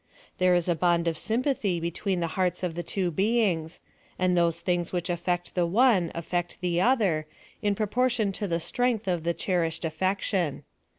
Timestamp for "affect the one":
5.11-6.11